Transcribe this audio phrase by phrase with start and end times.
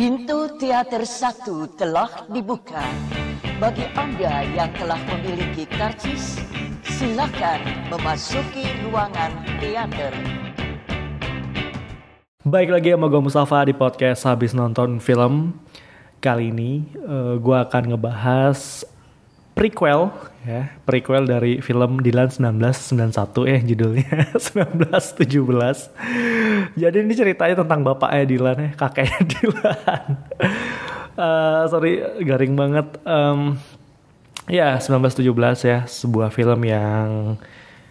[0.00, 2.80] Pintu teater satu telah dibuka.
[3.60, 6.40] Bagi Anda yang telah memiliki karcis,
[6.88, 7.60] silakan
[7.92, 9.28] memasuki ruangan
[9.60, 10.16] teater.
[12.48, 15.60] Baik lagi sama gue Mustafa di podcast habis nonton film.
[16.24, 18.88] Kali ini uh, gue akan ngebahas
[19.54, 20.10] prequel
[20.46, 26.80] ya, prequel dari film Dilan 1991 eh judulnya 1917.
[26.80, 30.16] Jadi ini ceritanya tentang bapaknya Dilan ya, kakeknya Dilan.
[31.18, 32.88] uh, sorry garing banget.
[33.04, 33.60] Um,
[34.48, 35.28] ya 1917
[35.68, 37.36] ya, sebuah film yang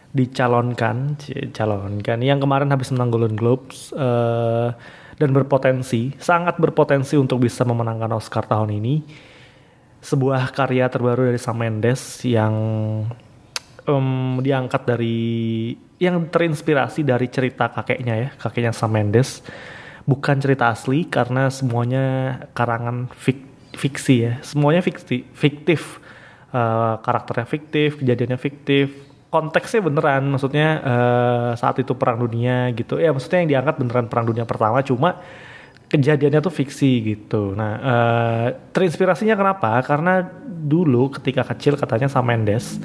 [0.10, 1.22] dicalonkan,
[1.54, 4.74] calonkan yang kemarin habis menang Golden Globes uh,
[5.22, 9.06] dan berpotensi, sangat berpotensi untuk bisa memenangkan Oscar tahun ini
[10.00, 12.54] sebuah karya terbaru dari Sam Mendes yang
[13.84, 15.20] um, diangkat dari
[16.00, 19.44] yang terinspirasi dari cerita kakeknya ya, kakeknya Sam Mendes.
[20.08, 23.40] Bukan cerita asli karena semuanya karangan fik,
[23.78, 26.02] fiksi ya, semuanya fiksi, fiktif.
[26.50, 28.90] Uh, karakternya fiktif, kejadiannya fiktif,
[29.30, 32.98] konteksnya beneran, maksudnya uh, saat itu perang dunia gitu.
[32.98, 35.22] Ya maksudnya yang diangkat beneran perang dunia pertama, cuma
[35.90, 37.58] kejadiannya tuh fiksi gitu.
[37.58, 39.82] Nah, uh, terinspirasinya kenapa?
[39.82, 42.78] Karena dulu ketika kecil katanya sama Mendes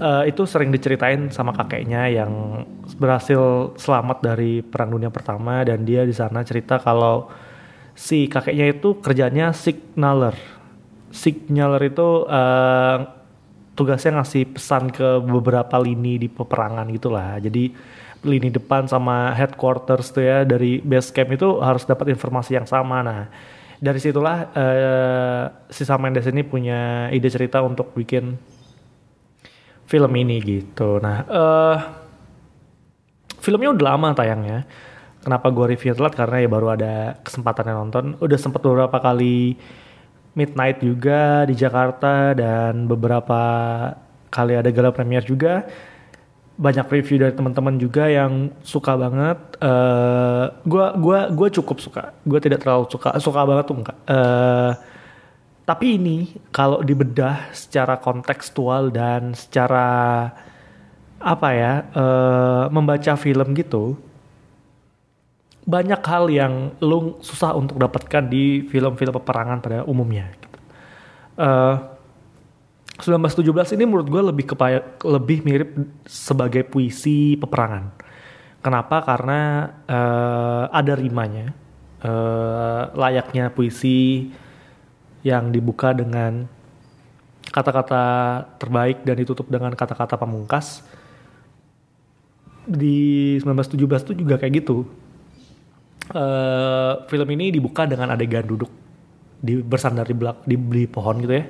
[0.00, 2.62] uh, itu sering diceritain sama kakeknya yang
[3.00, 7.32] berhasil selamat dari Perang Dunia Pertama dan dia di sana cerita kalau
[7.96, 10.36] si kakeknya itu kerjanya signaler.
[11.08, 12.96] Signaler itu uh,
[13.72, 17.40] tugasnya ngasih pesan ke beberapa lini di peperangan gitulah.
[17.40, 17.72] Jadi
[18.24, 23.04] lini depan sama headquarters tuh ya dari base camp itu harus dapat informasi yang sama.
[23.04, 23.28] Nah,
[23.76, 28.36] dari situlah uh, si Sam Mendes ini punya ide cerita untuk bikin
[29.86, 30.98] film ini gitu.
[30.98, 31.76] Nah, uh,
[33.38, 34.66] filmnya udah lama tayangnya.
[35.22, 36.14] Kenapa gue review telat?
[36.14, 36.94] Karena ya baru ada
[37.26, 38.04] kesempatan yang nonton.
[38.22, 39.58] Udah sempet beberapa kali
[40.38, 43.40] midnight juga di Jakarta dan beberapa
[44.30, 45.64] kali ada gala premier juga
[46.56, 49.38] banyak review dari teman-teman juga yang suka banget.
[49.60, 52.16] Uh, gua gua gua cukup suka.
[52.24, 53.12] Gua tidak terlalu suka.
[53.20, 53.98] Suka banget tuh enggak.
[54.08, 54.72] Uh,
[55.68, 60.30] tapi ini kalau dibedah secara kontekstual dan secara
[61.16, 63.98] apa ya uh, membaca film gitu
[65.66, 70.30] banyak hal yang lu susah untuk dapatkan di film-film peperangan pada umumnya.
[71.34, 71.95] Uh,
[72.96, 75.76] 1917 ini menurut gue lebih kepaya, lebih mirip
[76.08, 77.92] sebagai puisi peperangan.
[78.64, 79.04] Kenapa?
[79.04, 81.52] Karena uh, ada rimanya,
[82.00, 84.32] uh, layaknya puisi
[85.20, 86.48] yang dibuka dengan
[87.52, 88.04] kata-kata
[88.56, 90.80] terbaik dan ditutup dengan kata-kata pamungkas.
[92.66, 94.88] Di 1917 itu juga kayak gitu.
[96.16, 98.70] Uh, film ini dibuka dengan adegan duduk
[99.36, 101.44] di bersandar di, belak, di, di pohon gitu ya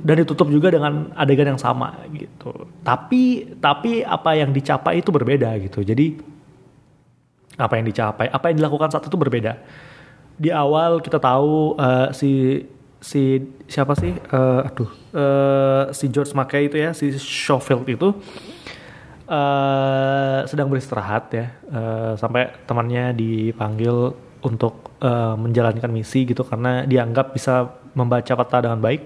[0.00, 2.68] dan ditutup juga dengan adegan yang sama gitu.
[2.80, 5.84] Tapi tapi apa yang dicapai itu berbeda gitu.
[5.84, 6.16] Jadi
[7.60, 9.60] apa yang dicapai, apa yang dilakukan saat itu berbeda.
[10.40, 12.64] Di awal kita tahu uh, si
[13.00, 14.16] si siapa sih?
[14.32, 18.16] Uh, aduh, uh, si George Mackay itu ya, si Schofield itu
[19.28, 27.36] uh, sedang beristirahat ya, uh, sampai temannya dipanggil untuk uh, menjalankan misi gitu karena dianggap
[27.36, 29.02] bisa membaca peta dengan baik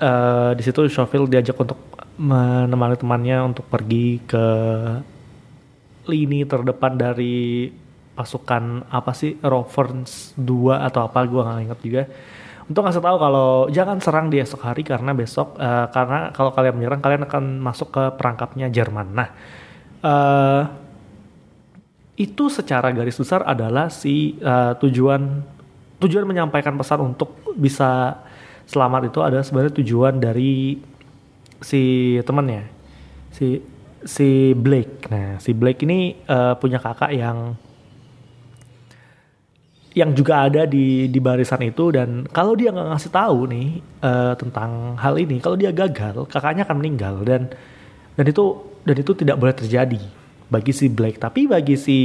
[0.00, 1.78] uh, di situ Schofield diajak untuk
[2.18, 4.46] menemani temannya untuk pergi ke
[6.08, 7.70] lini terdepan dari
[8.18, 12.02] pasukan apa sih Rovers 2 atau apa gue nggak inget juga
[12.68, 16.76] untuk ngasih tahu kalau jangan serang di esok hari karena besok uh, karena kalau kalian
[16.76, 19.08] menyerang kalian akan masuk ke perangkapnya Jerman.
[19.16, 19.28] Nah
[20.04, 20.62] uh,
[22.18, 25.40] itu secara garis besar adalah si uh, tujuan
[25.96, 28.20] tujuan menyampaikan pesan untuk bisa
[28.68, 30.76] selamat itu adalah sebenarnya tujuan dari
[31.64, 32.68] si temannya
[33.32, 33.58] si
[34.04, 35.08] si Blake.
[35.08, 37.56] Nah si Blake ini uh, punya kakak yang
[39.96, 41.90] yang juga ada di di barisan itu.
[41.90, 43.68] Dan kalau dia nggak ngasih tahu nih
[44.04, 47.24] uh, tentang hal ini kalau dia gagal kakaknya akan meninggal.
[47.24, 47.48] Dan
[48.14, 48.44] dan itu
[48.84, 50.02] dan itu tidak boleh terjadi
[50.52, 51.18] bagi si Blake.
[51.18, 51.98] Tapi bagi si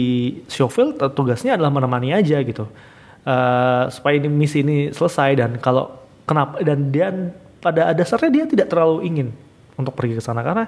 [0.48, 2.66] Schofield tugasnya adalah menemani aja gitu.
[3.24, 5.38] Uh, supaya ini misi ini selesai.
[5.38, 6.60] Dan kalau kenapa?
[6.62, 7.12] Dan dia
[7.64, 9.28] pada dasarnya dia tidak terlalu ingin
[9.80, 10.44] untuk pergi ke sana.
[10.44, 10.68] Karena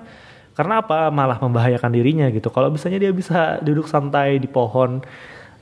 [0.55, 1.11] karena apa?
[1.11, 2.47] Malah membahayakan dirinya gitu.
[2.47, 5.03] Kalau misalnya dia bisa duduk santai di pohon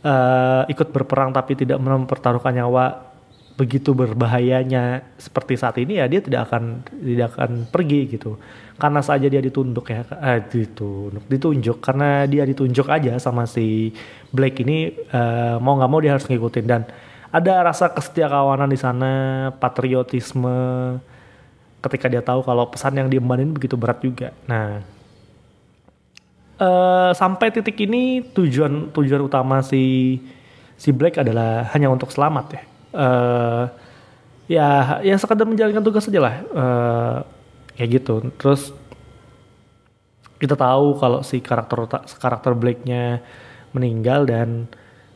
[0.05, 3.13] uh, ikut berperang tapi tidak mempertaruhkan nyawa
[3.53, 8.37] begitu berbahayanya seperti saat ini ya dia tidak akan tidak akan pergi gitu.
[8.77, 11.77] Karena saja dia ditunduk ya eh, ditunduk ditunjuk.
[11.81, 13.93] Karena dia ditunjuk aja sama si
[14.33, 16.65] Blake ini uh, mau nggak mau dia harus ngikutin.
[16.65, 16.81] Dan
[17.33, 19.11] ada rasa kesetiakawanan di sana,
[19.57, 20.53] patriotisme
[21.81, 24.29] ketika dia tahu kalau pesan yang diembanin begitu berat juga.
[24.45, 24.85] Nah,
[26.61, 30.15] uh, sampai titik ini tujuan tujuan utama si
[30.77, 32.63] si Black adalah hanya untuk selamat ya.
[32.93, 33.63] Uh,
[34.45, 34.67] ya
[35.01, 36.35] ya sekadar menjalankan tugas saja lah.
[36.53, 37.17] Uh,
[37.73, 38.29] kayak gitu.
[38.37, 38.69] Terus
[40.37, 41.89] kita tahu kalau si karakter
[42.21, 43.25] karakter Blake-nya
[43.73, 44.69] meninggal dan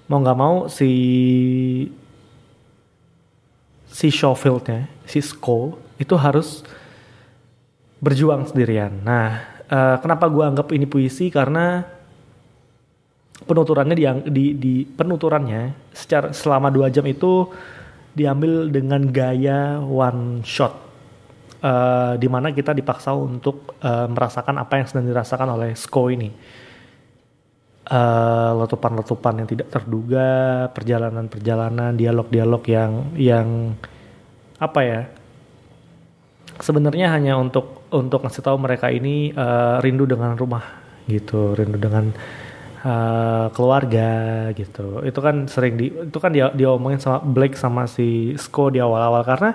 [0.09, 0.89] mau nggak mau si
[3.87, 6.61] si Schofield-nya, si Sko itu harus
[7.97, 8.93] berjuang sendirian.
[9.01, 11.33] Nah, uh, kenapa gue anggap ini puisi?
[11.33, 11.81] Karena
[13.37, 17.49] penuturannya di, di, di penuturannya secara selama dua jam itu
[18.17, 20.73] diambil dengan gaya one shot,
[21.61, 26.29] uh, di mana kita dipaksa untuk uh, merasakan apa yang sedang dirasakan oleh Sko ini.
[27.87, 33.47] Uh, letupan-letupan yang tidak terduga, perjalanan-perjalanan, dialog-dialog yang yang
[34.59, 35.01] apa ya
[36.59, 40.67] sebenarnya hanya untuk untuk ngasih tahu mereka ini uh, rindu dengan rumah
[41.07, 42.11] gitu, rindu dengan
[42.83, 45.07] uh, keluarga gitu.
[45.07, 48.83] Itu kan sering di itu kan dia dia omongin sama Blake sama si Sko di
[48.83, 49.51] awal-awal karena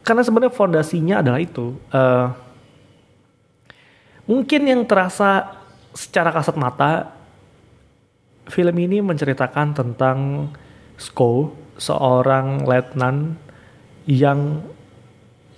[0.00, 1.76] karena sebenarnya fondasinya adalah itu.
[1.92, 2.32] Uh,
[4.24, 5.59] mungkin yang terasa
[5.94, 7.14] secara kasat mata
[8.50, 10.50] film ini menceritakan tentang
[11.00, 13.40] Sko, seorang letnan
[14.04, 14.60] yang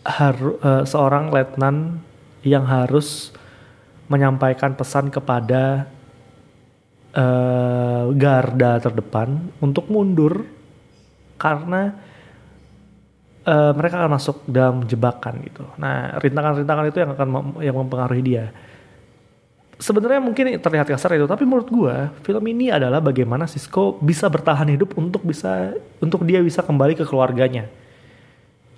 [0.07, 1.99] haru, uh, seorang letnan
[2.47, 3.35] yang harus
[4.07, 5.91] menyampaikan pesan kepada
[7.11, 10.47] uh, garda terdepan untuk mundur
[11.43, 11.91] karena
[13.43, 15.67] uh, mereka akan masuk dalam jebakan gitu.
[15.75, 18.55] Nah, rintangan-rintangan itu yang akan mem yang mempengaruhi dia.
[19.83, 24.71] Sebenarnya mungkin terlihat kasar itu, tapi menurut gue film ini adalah bagaimana Sisko bisa bertahan
[24.71, 27.67] hidup untuk bisa untuk dia bisa kembali ke keluarganya.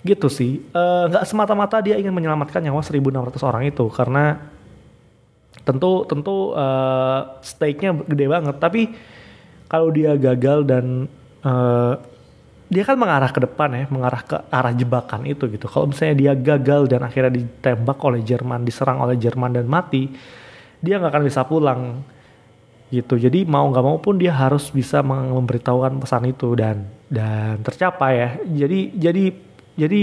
[0.01, 0.65] Gitu sih.
[0.65, 4.49] Eh, nggak uh, semata-mata dia ingin menyelamatkan nyawa 1.600 orang itu karena
[5.69, 8.57] tentu tentu uh, stake-nya gede banget.
[8.57, 8.83] Tapi
[9.69, 11.05] kalau dia gagal dan
[11.45, 12.01] uh,
[12.73, 15.69] dia kan mengarah ke depan ya mengarah ke arah jebakan itu gitu.
[15.69, 20.09] Kalau misalnya dia gagal dan akhirnya ditembak oleh Jerman diserang oleh Jerman dan mati
[20.85, 21.81] dia nggak akan bisa pulang
[22.93, 23.17] gitu.
[23.17, 28.31] Jadi mau nggak mau pun dia harus bisa memberitahukan pesan itu dan dan tercapai ya.
[28.65, 29.25] Jadi jadi
[29.75, 30.03] jadi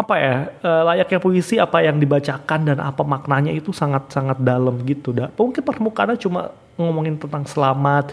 [0.00, 4.80] apa ya uh, layaknya puisi apa yang dibacakan dan apa maknanya itu sangat sangat dalam
[4.84, 5.14] gitu.
[5.14, 8.12] Dah mungkin permukaannya cuma ngomongin tentang selamat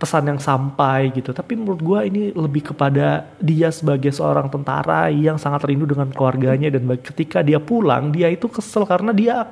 [0.00, 1.30] pesan yang sampai gitu.
[1.36, 6.72] Tapi menurut gue ini lebih kepada dia sebagai seorang tentara yang sangat rindu dengan keluarganya
[6.72, 9.44] dan ketika dia pulang dia itu kesel karena dia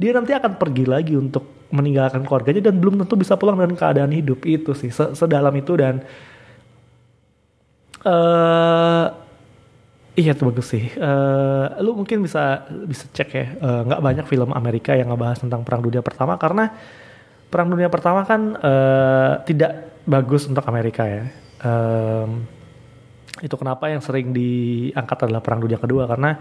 [0.00, 4.10] dia nanti akan pergi lagi untuk meninggalkan keluarganya dan belum tentu bisa pulang dengan keadaan
[4.10, 6.00] hidup itu sih sedalam itu dan
[8.08, 9.12] uh,
[10.20, 10.90] Iya tuh bagus sih.
[10.98, 13.46] Uh, lu mungkin bisa bisa cek ya.
[13.62, 16.74] Uh, nggak banyak film Amerika yang ngebahas tentang Perang Dunia Pertama karena
[17.46, 21.24] Perang Dunia Pertama kan uh, tidak bagus untuk Amerika ya.
[21.62, 22.42] Um,
[23.40, 26.36] itu kenapa yang sering diangkat adalah Perang Dunia Kedua karena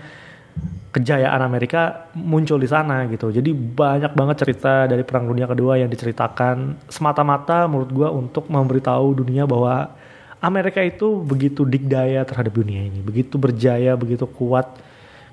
[0.90, 3.30] kejayaan Amerika muncul di sana gitu.
[3.30, 9.22] Jadi banyak banget cerita dari Perang Dunia Kedua yang diceritakan semata-mata menurut gua untuk memberitahu
[9.22, 9.94] dunia bahwa
[10.42, 14.72] Amerika itu begitu dikdaya terhadap dunia ini, begitu berjaya, begitu kuat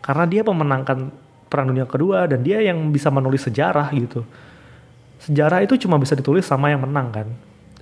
[0.02, 1.14] karena dia memenangkan
[1.46, 4.26] perang dunia kedua dan dia yang bisa menulis sejarah gitu.
[5.22, 7.28] Sejarah itu cuma bisa ditulis sama yang menang kan,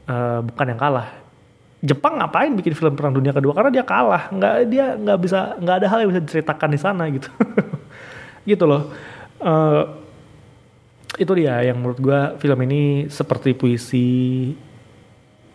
[0.06, 1.23] uh, bukan yang kalah.
[1.84, 3.52] Jepang ngapain bikin film perang dunia kedua?
[3.52, 7.04] Karena dia kalah, nggak dia nggak bisa nggak ada hal yang bisa diceritakan di sana
[7.12, 7.28] gitu,
[8.50, 8.88] gitu loh.
[9.44, 10.00] Uh,
[11.20, 14.08] itu dia yang menurut gue film ini seperti puisi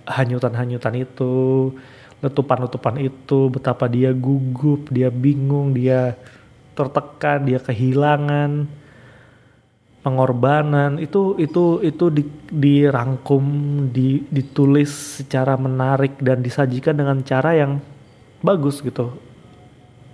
[0.05, 1.73] hanyutan-hanyutan itu,
[2.21, 6.13] letupan-letupan itu, betapa dia gugup, dia bingung, dia
[6.77, 8.69] tertekan, dia kehilangan,
[10.09, 13.45] pengorbanan itu itu itu di, dirangkum,
[13.93, 17.77] di, ditulis secara menarik dan disajikan dengan cara yang
[18.41, 19.13] bagus gitu.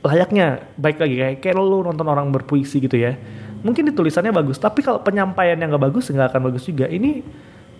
[0.04, 3.16] Layaknya baik lagi kayak kayak lu nonton orang berpuisi gitu ya.
[3.64, 6.92] Mungkin ditulisannya bagus, tapi kalau penyampaiannya nggak bagus nggak akan bagus juga.
[6.92, 7.24] Ini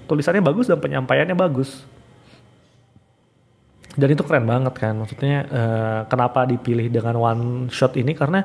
[0.08, 1.84] tulisannya bagus dan penyampaiannya bagus
[3.96, 8.44] dan itu keren banget kan maksudnya uh, kenapa dipilih dengan one shot ini karena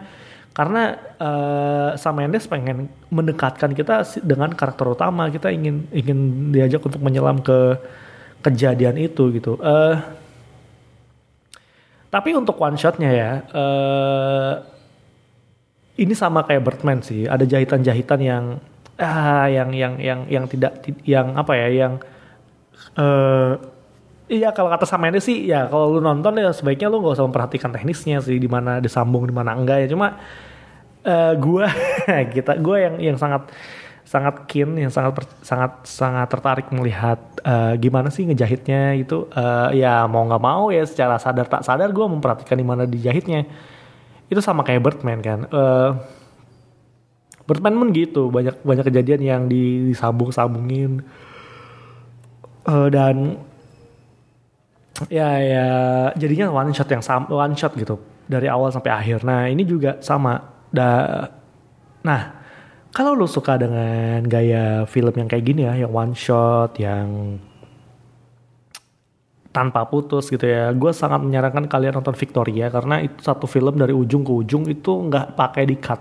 [0.50, 5.30] karena uh, Sam Mendes pengen mendekatkan kita dengan karakter utama.
[5.30, 7.78] Kita ingin ingin diajak untuk menyelam ke
[8.42, 9.54] kejadian itu gitu.
[9.62, 10.00] Uh,
[12.11, 14.52] tapi untuk one shotnya ya uh,
[15.95, 17.30] ini sama kayak Birdman sih.
[17.30, 18.45] Ada jahitan-jahitan yang
[19.00, 21.92] ah yang yang yang yang tidak yang apa ya yang
[22.99, 23.54] uh,
[24.30, 27.26] Iya kalau kata sama ini sih ya kalau lu nonton ya sebaiknya lu gak usah
[27.26, 29.87] memperhatikan teknisnya sih di mana disambung di mana enggak ya.
[29.90, 30.22] Cuma
[31.02, 31.66] uh, gua
[32.34, 33.50] kita gue yang yang sangat
[34.06, 39.26] sangat keen yang sangat sangat sangat tertarik melihat uh, gimana sih ngejahitnya itu.
[39.34, 43.50] Uh, ya mau nggak mau ya secara sadar tak sadar gue memperhatikan di mana dijahitnya.
[44.30, 45.50] Itu sama kayak Birdman kan.
[45.50, 45.99] Uh,
[47.50, 51.02] Birdman pun gitu banyak banyak kejadian yang disambung sambungin
[52.70, 53.50] uh, dan
[55.09, 55.66] ya ya
[56.18, 59.26] jadinya one shot yang sama one shot gitu dari awal sampai akhir.
[59.26, 60.38] Nah ini juga sama.
[60.70, 61.26] Da
[62.00, 62.40] nah
[62.94, 67.38] kalau lo suka dengan gaya film yang kayak gini ya yang one shot yang
[69.50, 73.90] tanpa putus gitu ya gue sangat menyarankan kalian nonton Victoria karena itu satu film dari
[73.90, 75.99] ujung ke ujung itu nggak pakai di cut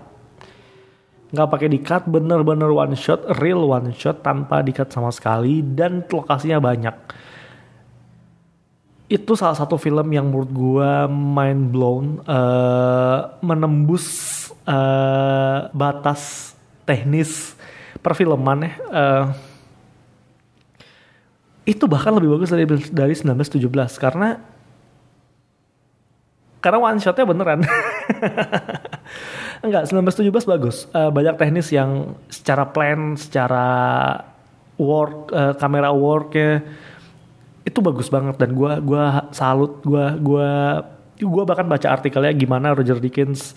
[1.34, 5.62] nggak pakai di cut bener-bener one shot real one shot tanpa di cut sama sekali
[5.62, 6.94] dan lokasinya banyak
[9.10, 14.06] itu salah satu film yang menurut gue mind blown uh, menembus
[14.70, 16.54] uh, batas
[16.86, 17.58] teknis
[17.98, 19.24] perfilman ya uh,
[21.66, 22.64] itu bahkan lebih bagus dari
[22.94, 23.66] dari 1917
[23.98, 24.38] karena
[26.60, 27.64] karena one shotnya beneran.
[29.64, 30.84] Enggak 1917 bagus.
[30.92, 33.66] Uh, banyak teknis yang secara plan secara
[34.76, 36.64] work uh, kamera worknya
[37.70, 40.82] itu bagus banget dan gue gua salut gue gua
[41.14, 43.54] gue bahkan baca artikelnya gimana Roger Dickens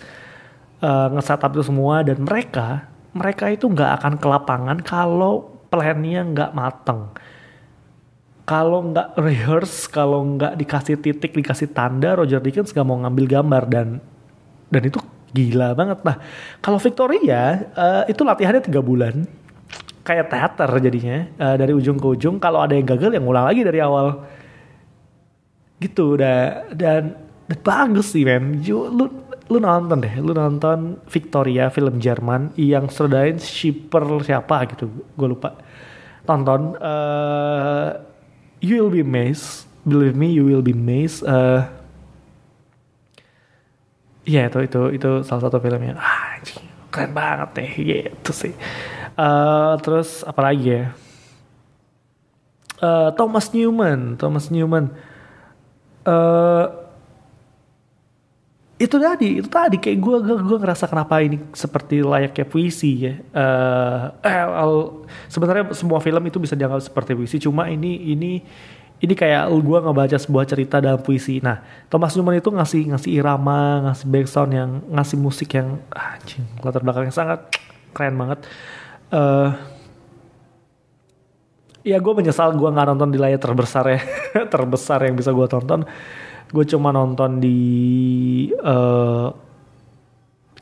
[0.78, 6.50] uh, nge-setup itu semua dan mereka mereka itu nggak akan ke lapangan kalau plannya nggak
[6.52, 7.14] mateng.
[8.44, 13.62] Kalau nggak rehearse kalau nggak dikasih titik dikasih tanda Roger Dickens nggak mau ngambil gambar
[13.70, 13.88] dan
[14.68, 15.00] dan itu
[15.32, 15.98] gila banget.
[16.04, 16.16] Nah
[16.60, 19.24] kalau Victoria uh, itu latihannya tiga bulan
[20.04, 22.36] kayak teater jadinya uh, dari ujung ke ujung.
[22.36, 24.22] Kalau ada yang gagal yang ngulang lagi dari awal.
[25.80, 27.16] Gitu udah dan,
[27.48, 28.60] dan bagus sih men.
[28.68, 35.28] Lu lu nonton deh lu nonton Victoria film Jerman yang sutradarin shipper siapa gitu gue
[35.28, 35.56] lupa.
[36.24, 38.00] Tonton uh,
[38.64, 41.68] you will be amazed believe me you will be amazed uh,
[44.24, 46.40] ya yeah, itu itu itu salah satu film yang ah,
[46.88, 48.56] keren banget deh gitu sih
[49.14, 50.84] Uh, terus apa lagi ya?
[52.82, 54.90] Uh, Thomas Newman, Thomas Newman.
[56.02, 56.84] Uh,
[58.74, 63.14] itu tadi, itu tadi kayak gue gue gue ngerasa kenapa ini seperti layaknya puisi ya.
[63.30, 64.44] Uh, eh,
[65.30, 68.42] sebenarnya semua film itu bisa dianggap seperti puisi, cuma ini ini
[68.98, 71.38] ini kayak gue ngebaca sebuah cerita dalam puisi.
[71.38, 76.82] Nah, Thomas Newman itu ngasih ngasih irama, ngasih background yang ngasih musik yang anjing latar
[76.82, 77.40] belakang yang sangat
[77.94, 78.42] keren banget
[79.12, 79.50] uh,
[81.84, 84.00] ya gue menyesal gue nggak nonton di layar terbesar ya
[84.52, 85.84] terbesar yang bisa gue tonton.
[86.48, 87.58] Gue cuma nonton di
[88.62, 89.28] uh,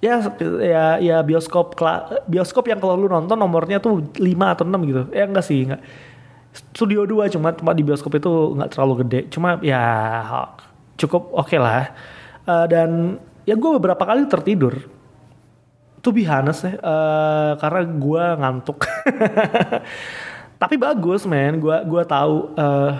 [0.03, 0.19] ya
[0.59, 1.79] ya ya bioskop
[2.27, 4.19] bioskop yang kalau lu nonton nomornya tuh 5
[4.59, 5.03] atau 6 gitu.
[5.15, 5.83] Ya enggak sih enggak.
[6.53, 9.21] Studio 2 cuma cuma di bioskop itu nggak terlalu gede.
[9.31, 9.83] Cuma ya
[10.99, 11.95] cukup oke okay lah.
[12.43, 15.02] Uh, dan ya gue beberapa kali tertidur
[16.03, 18.79] to be honest ya, uh, karena gue ngantuk.
[20.63, 22.99] Tapi bagus men, gue gua tahu uh,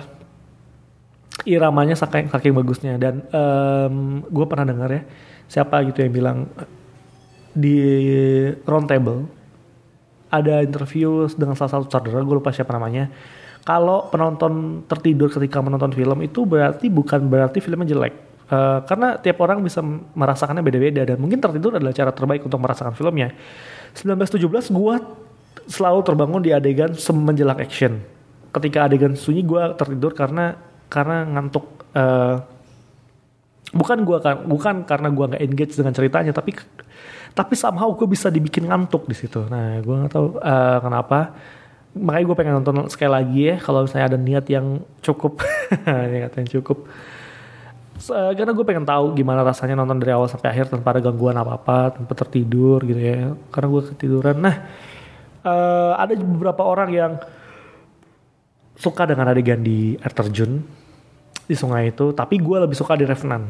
[1.43, 2.95] iramanya saking saking bagusnya.
[2.97, 5.03] Dan um, gue pernah dengar ya
[5.51, 6.39] siapa gitu yang bilang
[7.53, 7.77] di
[8.65, 9.29] round table
[10.33, 13.11] ada interview dengan salah satu saudara gue lupa siapa namanya.
[13.63, 19.41] Kalau penonton tertidur ketika menonton film itu berarti bukan berarti filmnya jelek Uh, karena tiap
[19.41, 19.81] orang bisa
[20.13, 23.33] merasakannya beda-beda dan mungkin tertidur adalah cara terbaik untuk merasakan filmnya.
[23.97, 24.95] 1917 gue
[25.73, 27.97] selalu terbangun di adegan semenjelang action.
[28.53, 30.53] Ketika adegan sunyi gue tertidur karena
[30.93, 31.65] karena ngantuk.
[31.97, 32.45] Uh,
[33.73, 36.53] bukan gua kan bukan karena gue nggak engage dengan ceritanya tapi
[37.33, 39.49] tapi somehow gue bisa dibikin ngantuk di situ.
[39.49, 41.33] Nah gue nggak tahu uh, kenapa.
[41.97, 45.41] Makanya gue pengen nonton sekali lagi ya kalau misalnya ada niat yang cukup,
[46.13, 46.85] niat yang cukup
[48.09, 51.37] uh, karena gue pengen tahu gimana rasanya nonton dari awal sampai akhir tanpa ada gangguan
[51.37, 53.37] apa apa tanpa tertidur gitu ya.
[53.53, 54.37] Karena gue ketiduran.
[54.41, 54.57] Nah
[55.45, 57.13] uh, ada beberapa orang yang
[58.75, 60.65] suka dengan adegan di air terjun
[61.47, 62.11] di sungai itu.
[62.17, 63.47] Tapi gue lebih suka di Revenant.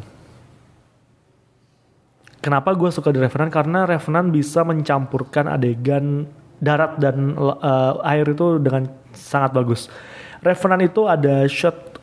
[2.43, 3.55] Kenapa gue suka di Revenant?
[3.55, 6.27] Karena Revenant bisa mencampurkan adegan
[6.59, 9.87] darat dan uh, air itu dengan sangat bagus.
[10.43, 12.02] Revenant itu ada shot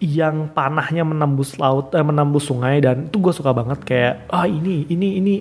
[0.00, 4.46] yang panahnya menembus laut eh, menembus sungai dan itu gue suka banget kayak ah oh,
[4.48, 5.34] ini ini ini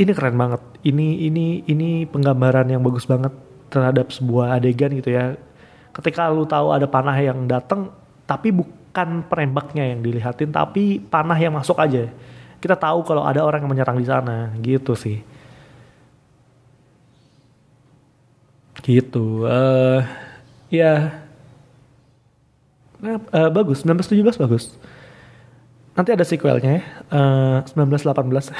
[0.00, 0.62] ini keren banget.
[0.80, 3.36] Ini ini ini penggambaran yang bagus banget
[3.68, 5.36] terhadap sebuah adegan gitu ya.
[5.92, 7.92] Ketika lu tahu ada panah yang datang
[8.24, 12.08] tapi bukan penembaknya yang dilihatin tapi panah yang masuk aja.
[12.62, 15.20] Kita tahu kalau ada orang yang menyerang di sana gitu sih.
[18.80, 20.00] Gitu uh,
[20.72, 21.19] ya
[23.00, 24.76] nah, uh, bagus 1917 bagus.
[25.96, 28.54] Nanti ada sequelnya ya uh, 1918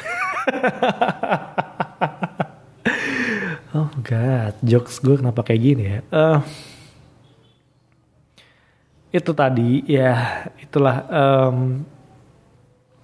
[3.77, 5.99] oh god jokes gue kenapa kayak gini ya?
[6.11, 6.41] Uh,
[9.11, 11.83] itu tadi ya itulah um,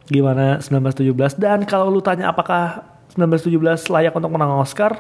[0.07, 4.95] gimana 1917 dan kalau lu tanya apakah 1917 layak untuk menang Oscar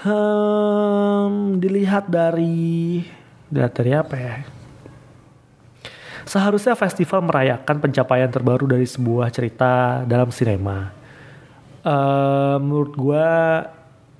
[0.00, 3.04] um, dilihat dari
[3.52, 4.34] dari apa ya
[6.28, 10.90] seharusnya festival merayakan pencapaian terbaru dari sebuah cerita dalam sinema
[11.84, 13.28] uh, menurut gue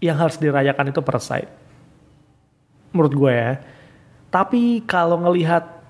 [0.02, 1.50] yang harus dirayakan itu Parasite
[2.92, 3.52] menurut gue ya
[4.32, 5.82] tapi kalau ngelihat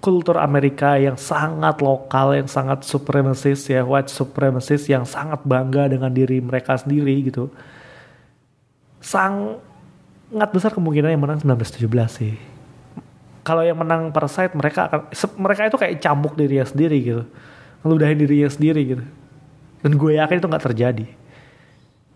[0.00, 6.08] kultur Amerika yang sangat lokal, yang sangat supremacist ya, white supremacist yang sangat bangga dengan
[6.08, 7.52] diri mereka sendiri gitu.
[9.04, 12.34] Sangat besar kemungkinan yang menang 1917 sih.
[13.40, 15.00] Kalau yang menang Parasite mereka akan
[15.40, 17.22] mereka itu kayak cambuk dirinya sendiri gitu.
[17.80, 19.04] Ngeludahin dirinya sendiri gitu.
[19.80, 21.06] Dan gue yakin itu nggak terjadi.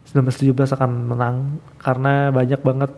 [0.04, 1.36] 1917 akan menang
[1.80, 2.92] karena banyak banget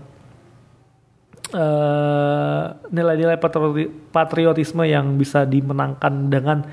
[1.47, 6.67] Eh, nilai-nilai uh, patriotisme yang bisa dimenangkan dengan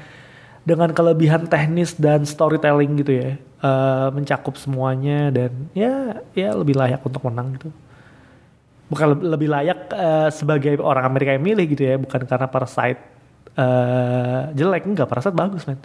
[0.66, 3.30] dengan kelebihan teknis dan storytelling gitu ya
[3.62, 7.70] uh, mencakup semuanya dan ya ya lebih layak untuk menang gitu
[8.94, 13.02] bukan lebih layak uh, sebagai orang Amerika yang milih gitu ya bukan karena Parasite
[13.58, 14.86] uh, jelek.
[14.86, 15.82] Enggak Parasite bagus men.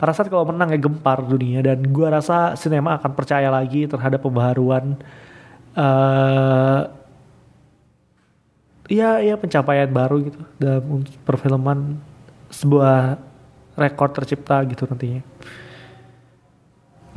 [0.00, 4.96] Parasite kalau menang ya gempar dunia dan gua rasa sinema akan percaya lagi terhadap pembaharuan
[5.76, 6.80] uh,
[8.88, 12.00] ya ya pencapaian baru gitu dalam perfilman
[12.48, 13.20] sebuah
[13.76, 15.20] rekor tercipta gitu nantinya.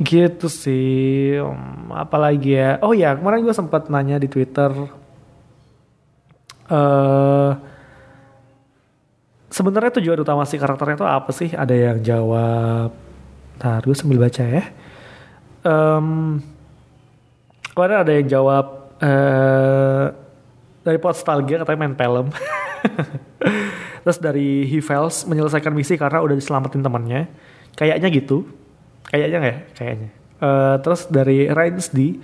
[0.00, 2.80] Gitu sih um, apalagi ya.
[2.84, 4.99] Oh ya kemarin gue sempat nanya di twitter
[6.70, 7.52] uh,
[9.50, 12.94] sebenarnya tujuan utama si karakternya itu apa sih ada yang jawab
[13.60, 14.64] Ntar gue sambil baca ya
[15.66, 16.40] um,
[17.74, 18.66] kemarin ada yang jawab
[19.00, 20.06] uh,
[20.84, 22.26] dari Nostalgia katanya main film.
[24.04, 27.28] Terus dari Fails menyelesaikan misi karena udah diselamatin temannya.
[27.76, 28.48] Kayaknya gitu.
[29.12, 29.60] Kayaknya nggak ya?
[29.76, 30.10] Kayaknya.
[30.40, 32.16] Uh, terus dari Reigns D,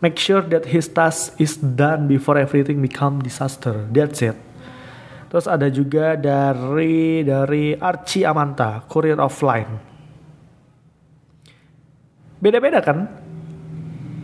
[0.00, 3.88] make sure that his task is done before everything become disaster.
[3.92, 4.36] That's it.
[5.30, 9.72] Terus ada juga dari dari Archie Amanta, Courier of Line.
[12.42, 13.06] Beda-beda kan?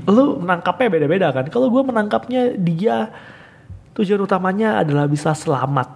[0.09, 1.47] Lu menangkapnya beda-beda kan?
[1.47, 3.13] Kalau gue menangkapnya dia
[3.95, 5.95] tujuan utamanya adalah bisa selamat.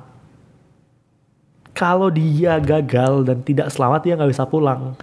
[1.74, 4.94] Kalau dia gagal dan tidak selamat dia nggak bisa pulang.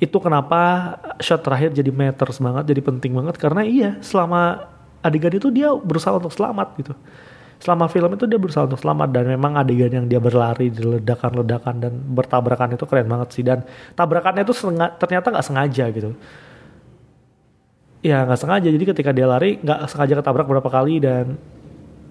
[0.00, 3.36] Itu kenapa shot terakhir jadi matters banget, jadi penting banget.
[3.36, 4.64] Karena iya selama
[5.04, 6.96] adegan itu dia berusaha untuk selamat gitu.
[7.60, 11.74] Selama film itu dia berusaha untuk selamat dan memang adegan yang dia berlari di ledakan-ledakan
[11.76, 13.44] dan bertabrakan itu keren banget sih.
[13.44, 13.60] Dan
[13.92, 14.56] tabrakannya itu
[14.96, 16.16] ternyata nggak sengaja gitu.
[18.00, 18.68] Ya nggak sengaja.
[18.72, 21.36] Jadi ketika dia lari nggak sengaja ketabrak berapa kali dan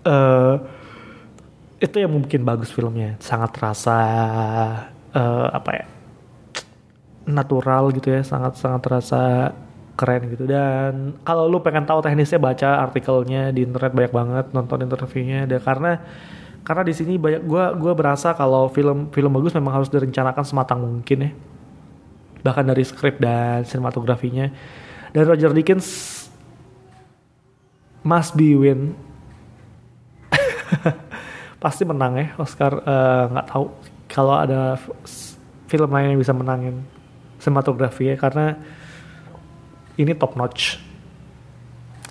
[0.06, 0.62] uh,
[1.82, 3.18] itu yang mungkin bagus filmnya.
[3.18, 3.98] Sangat terasa
[5.18, 5.99] uh, apa ya
[7.30, 9.54] natural gitu ya sangat sangat terasa
[10.00, 10.48] keren gitu.
[10.50, 15.46] Dan kalau lu pengen tahu teknisnya baca artikelnya di internet banyak banget nonton interviewnya.
[15.46, 16.00] Dan karena
[16.66, 20.80] karena di sini banyak gua gua berasa kalau film film bagus memang harus direncanakan sematang
[20.82, 21.32] mungkin ya.
[22.40, 24.48] Bahkan dari skrip dan sinematografinya.
[25.12, 25.88] Dan Roger Dickens
[28.02, 28.96] must be win.
[31.64, 32.80] Pasti menang ya Oscar.
[32.80, 33.66] Eh, nggak uh, tahu.
[34.10, 34.80] Kalau ada
[35.70, 36.82] film lain yang bisa menangin
[37.40, 38.60] sinematografi ya karena
[39.98, 40.78] ini top notch.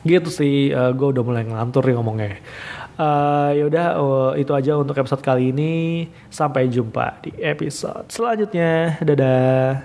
[0.03, 2.31] Gitu sih uh, eh, gue udah mulai ngelantur nih ngomongnya.
[2.99, 6.09] Uh, ya udah uh, itu aja untuk episode kali ini.
[6.33, 8.99] Sampai jumpa di episode selanjutnya.
[9.05, 9.85] Dadah